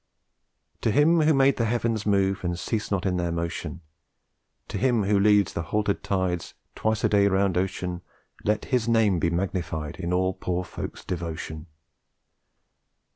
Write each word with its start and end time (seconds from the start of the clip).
To 0.81 0.89
Him 0.89 1.19
Who 1.21 1.33
made 1.35 1.57
the 1.57 1.65
Heavens 1.65 2.07
move 2.07 2.43
and 2.43 2.57
cease 2.57 2.89
not 2.89 3.05
in 3.05 3.17
their 3.17 3.31
motion 3.31 3.81
To 4.69 4.79
Him 4.79 5.03
Who 5.03 5.19
leads 5.19 5.53
the 5.53 5.61
haltered 5.61 6.01
tides 6.01 6.55
twice 6.73 7.03
a 7.03 7.09
day 7.09 7.27
round 7.27 7.55
ocean 7.55 8.01
Let 8.43 8.65
His 8.65 8.89
name 8.89 9.19
be 9.19 9.29
magnified 9.29 9.97
in 9.97 10.11
all 10.11 10.33
poor 10.33 10.63
folks' 10.63 11.05
devotion! 11.05 11.67